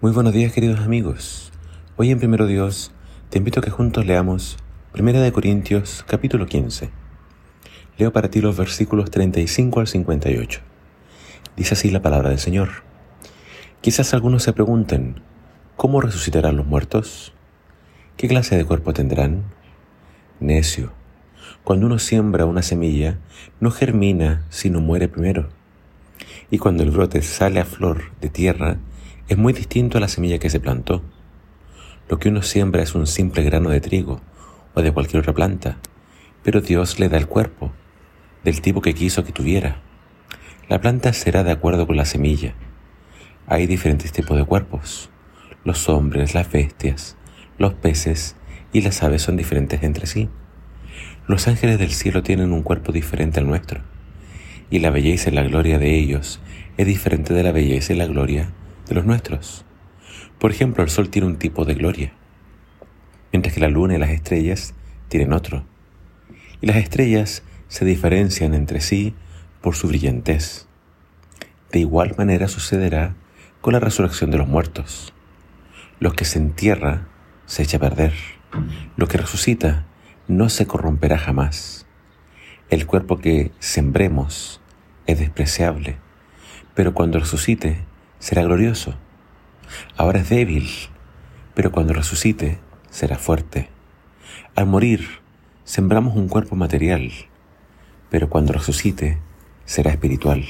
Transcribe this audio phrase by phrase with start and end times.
[0.00, 1.50] Muy buenos días queridos amigos.
[1.96, 2.92] Hoy en Primero Dios
[3.30, 4.56] te invito a que juntos leamos
[4.92, 6.90] Primera de Corintios capítulo 15.
[7.96, 10.60] Leo para ti los versículos 35 al 58.
[11.56, 12.68] Dice así la palabra del Señor.
[13.80, 15.20] Quizás algunos se pregunten,
[15.74, 17.34] ¿cómo resucitarán los muertos?
[18.16, 19.46] ¿Qué clase de cuerpo tendrán?
[20.38, 20.92] Necio.
[21.64, 23.18] Cuando uno siembra una semilla,
[23.58, 25.48] no germina sino muere primero.
[26.52, 28.78] Y cuando el brote sale a flor de tierra,
[29.28, 31.02] es muy distinto a la semilla que se plantó.
[32.08, 34.22] Lo que uno siembra es un simple grano de trigo
[34.74, 35.76] o de cualquier otra planta,
[36.42, 37.70] pero Dios le da el cuerpo,
[38.42, 39.82] del tipo que quiso que tuviera.
[40.70, 42.54] La planta será de acuerdo con la semilla.
[43.46, 45.10] Hay diferentes tipos de cuerpos.
[45.62, 47.16] Los hombres, las bestias,
[47.58, 48.34] los peces
[48.72, 50.30] y las aves son diferentes entre sí.
[51.26, 53.82] Los ángeles del cielo tienen un cuerpo diferente al nuestro,
[54.70, 56.40] y la belleza y la gloria de ellos
[56.78, 58.54] es diferente de la belleza y la gloria
[58.88, 59.64] de los nuestros.
[60.38, 62.12] Por ejemplo, el sol tiene un tipo de gloria,
[63.32, 64.74] mientras que la luna y las estrellas
[65.08, 65.64] tienen otro.
[66.60, 69.14] Y las estrellas se diferencian entre sí
[69.60, 70.66] por su brillantez.
[71.70, 73.14] De igual manera sucederá
[73.60, 75.12] con la resurrección de los muertos.
[76.00, 77.08] Lo que se entierra
[77.46, 78.14] se echa a perder.
[78.96, 79.84] Lo que resucita
[80.28, 81.86] no se corromperá jamás.
[82.70, 84.60] El cuerpo que sembremos
[85.06, 85.96] es despreciable,
[86.74, 87.78] pero cuando resucite
[88.18, 88.94] será glorioso.
[89.96, 90.68] Ahora es débil,
[91.54, 92.58] pero cuando resucite
[92.90, 93.68] será fuerte.
[94.54, 95.06] Al morir,
[95.64, 97.10] sembramos un cuerpo material,
[98.10, 99.18] pero cuando resucite
[99.64, 100.44] será espiritual.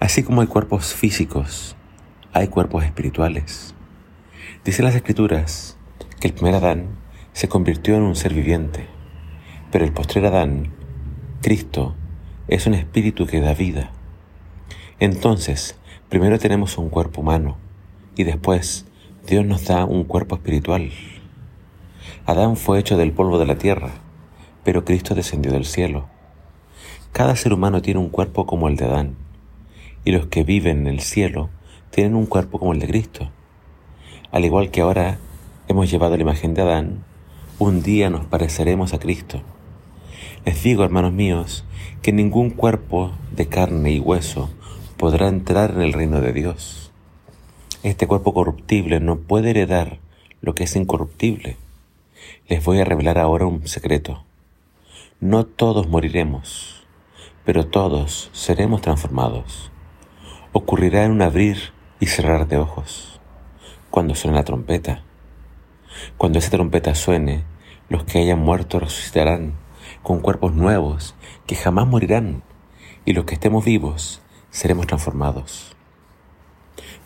[0.00, 1.76] Así como hay cuerpos físicos,
[2.32, 3.74] hay cuerpos espirituales.
[4.64, 5.76] Dicen las escrituras
[6.20, 6.86] que el primer Adán
[7.32, 8.86] se convirtió en un ser viviente,
[9.70, 10.72] pero el postrer Adán,
[11.42, 11.94] Cristo,
[12.48, 13.92] es un espíritu que da vida.
[14.98, 15.77] Entonces,
[16.08, 17.58] Primero tenemos un cuerpo humano
[18.16, 18.86] y después
[19.26, 20.90] Dios nos da un cuerpo espiritual.
[22.24, 23.90] Adán fue hecho del polvo de la tierra,
[24.64, 26.06] pero Cristo descendió del cielo.
[27.12, 29.16] Cada ser humano tiene un cuerpo como el de Adán,
[30.02, 31.50] y los que viven en el cielo
[31.90, 33.30] tienen un cuerpo como el de Cristo.
[34.32, 35.18] Al igual que ahora
[35.68, 37.04] hemos llevado la imagen de Adán,
[37.58, 39.42] un día nos pareceremos a Cristo.
[40.46, 41.66] Les digo, hermanos míos,
[42.00, 44.48] que ningún cuerpo de carne y hueso
[44.98, 46.90] podrá entrar en el reino de Dios.
[47.84, 50.00] Este cuerpo corruptible no puede heredar
[50.40, 51.56] lo que es incorruptible.
[52.48, 54.24] Les voy a revelar ahora un secreto.
[55.20, 56.84] No todos moriremos,
[57.44, 59.70] pero todos seremos transformados.
[60.52, 63.20] Ocurrirá en un abrir y cerrar de ojos,
[63.90, 65.04] cuando suene la trompeta.
[66.16, 67.44] Cuando esa trompeta suene,
[67.88, 69.54] los que hayan muerto resucitarán
[70.02, 71.14] con cuerpos nuevos
[71.46, 72.42] que jamás morirán,
[73.04, 75.76] y los que estemos vivos seremos transformados.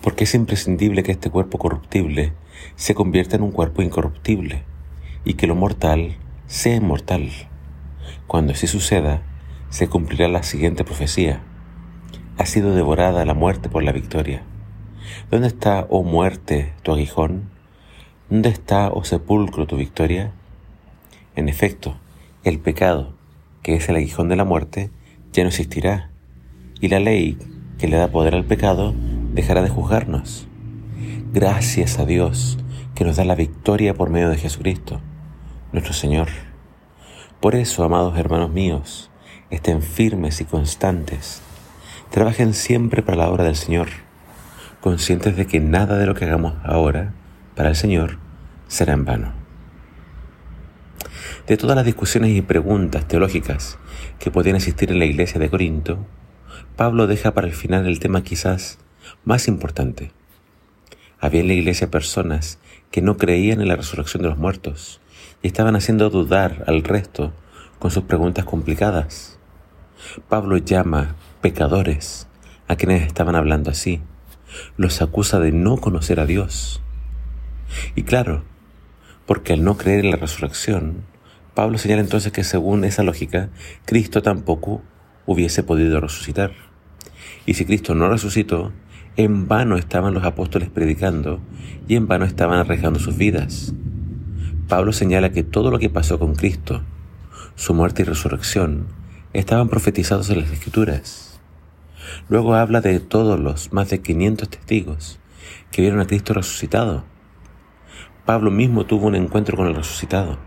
[0.00, 2.32] Porque es imprescindible que este cuerpo corruptible
[2.76, 4.64] se convierta en un cuerpo incorruptible
[5.24, 6.16] y que lo mortal
[6.46, 7.30] sea inmortal.
[8.26, 9.22] Cuando así suceda,
[9.70, 11.42] se cumplirá la siguiente profecía.
[12.38, 14.42] Ha sido devorada la muerte por la victoria.
[15.30, 17.50] ¿Dónde está, oh muerte, tu aguijón?
[18.30, 20.32] ¿Dónde está, oh sepulcro, tu victoria?
[21.36, 21.96] En efecto,
[22.44, 23.14] el pecado,
[23.62, 24.90] que es el aguijón de la muerte,
[25.32, 26.11] ya no existirá
[26.82, 27.38] y la ley
[27.78, 28.92] que le da poder al pecado
[29.32, 30.48] dejará de juzgarnos.
[31.32, 32.58] Gracias a Dios
[32.96, 35.00] que nos da la victoria por medio de Jesucristo,
[35.70, 36.26] nuestro Señor.
[37.40, 39.12] Por eso, amados hermanos míos,
[39.48, 41.40] estén firmes y constantes.
[42.10, 43.86] Trabajen siempre para la obra del Señor,
[44.80, 47.14] conscientes de que nada de lo que hagamos ahora
[47.54, 48.18] para el Señor
[48.66, 49.32] será en vano.
[51.46, 53.78] De todas las discusiones y preguntas teológicas
[54.18, 56.04] que podían existir en la iglesia de Corinto,
[56.76, 58.78] Pablo deja para el final el tema quizás
[59.24, 60.10] más importante.
[61.20, 62.58] Había en la iglesia personas
[62.90, 65.00] que no creían en la resurrección de los muertos
[65.42, 67.34] y estaban haciendo dudar al resto
[67.78, 69.38] con sus preguntas complicadas.
[70.30, 72.26] Pablo llama pecadores
[72.68, 74.00] a quienes estaban hablando así.
[74.78, 76.80] Los acusa de no conocer a Dios.
[77.94, 78.44] Y claro,
[79.26, 81.04] porque al no creer en la resurrección,
[81.54, 83.50] Pablo señala entonces que según esa lógica,
[83.84, 84.82] Cristo tampoco
[85.26, 86.52] hubiese podido resucitar.
[87.46, 88.72] Y si Cristo no resucitó,
[89.16, 91.40] en vano estaban los apóstoles predicando
[91.86, 93.74] y en vano estaban arriesgando sus vidas.
[94.68, 96.82] Pablo señala que todo lo que pasó con Cristo,
[97.56, 98.86] su muerte y resurrección,
[99.32, 101.40] estaban profetizados en las Escrituras.
[102.28, 105.18] Luego habla de todos los más de 500 testigos
[105.70, 107.04] que vieron a Cristo resucitado.
[108.24, 110.38] Pablo mismo tuvo un encuentro con el resucitado.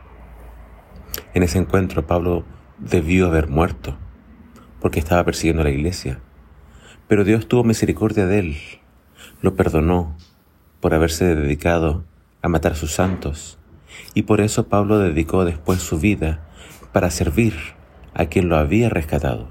[1.34, 2.46] En ese encuentro Pablo
[2.80, 3.98] debió haber muerto
[4.86, 6.20] porque estaba persiguiendo a la iglesia.
[7.08, 8.58] Pero Dios tuvo misericordia de él,
[9.42, 10.16] lo perdonó
[10.80, 12.04] por haberse dedicado
[12.44, 13.58] a matar a sus santos,
[14.14, 16.48] y por eso Pablo dedicó después su vida
[16.94, 17.56] para servir
[18.14, 19.50] a quien lo había rescatado.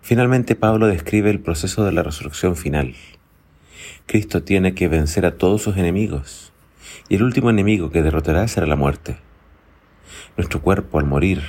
[0.00, 2.94] Finalmente Pablo describe el proceso de la resurrección final.
[4.06, 6.52] Cristo tiene que vencer a todos sus enemigos,
[7.08, 9.16] y el último enemigo que derrotará será la muerte.
[10.36, 11.42] Nuestro cuerpo al morir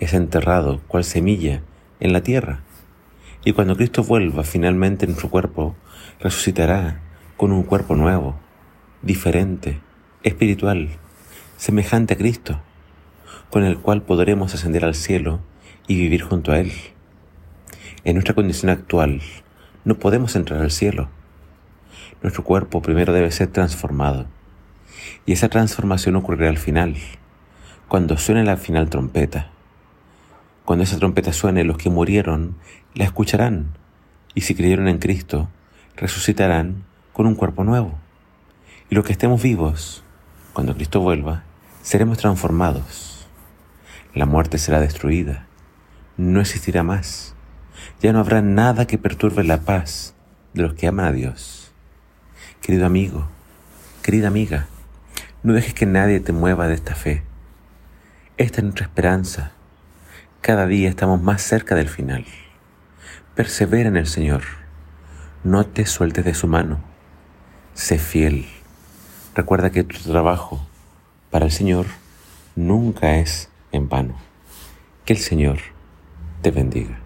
[0.00, 1.60] es enterrado cual semilla
[2.04, 2.60] en la tierra,
[3.46, 5.74] y cuando Cristo vuelva finalmente nuestro cuerpo,
[6.20, 7.00] resucitará
[7.38, 8.38] con un cuerpo nuevo,
[9.00, 9.80] diferente,
[10.22, 10.90] espiritual,
[11.56, 12.60] semejante a Cristo,
[13.48, 15.40] con el cual podremos ascender al cielo
[15.88, 16.72] y vivir junto a Él.
[18.04, 19.22] En nuestra condición actual
[19.86, 21.08] no podemos entrar al cielo.
[22.22, 24.26] Nuestro cuerpo primero debe ser transformado,
[25.24, 26.96] y esa transformación ocurrirá al final,
[27.88, 29.53] cuando suene la final trompeta.
[30.64, 32.56] Cuando esa trompeta suene, los que murieron
[32.94, 33.76] la escucharán,
[34.34, 35.48] y si creyeron en Cristo,
[35.96, 37.98] resucitarán con un cuerpo nuevo.
[38.88, 40.02] Y los que estemos vivos,
[40.52, 41.44] cuando Cristo vuelva,
[41.82, 43.26] seremos transformados.
[44.14, 45.46] La muerte será destruida,
[46.16, 47.34] no existirá más.
[48.00, 50.14] Ya no habrá nada que perturbe la paz
[50.54, 51.72] de los que aman a Dios.
[52.62, 53.26] Querido amigo,
[54.02, 54.66] querida amiga,
[55.42, 57.22] no dejes que nadie te mueva de esta fe.
[58.38, 59.53] Esta es nuestra esperanza.
[60.44, 62.26] Cada día estamos más cerca del final.
[63.34, 64.42] Persevera en el Señor.
[65.42, 66.80] No te sueltes de su mano.
[67.72, 68.46] Sé fiel.
[69.34, 70.60] Recuerda que tu trabajo
[71.30, 71.86] para el Señor
[72.56, 74.16] nunca es en vano.
[75.06, 75.60] Que el Señor
[76.42, 77.03] te bendiga.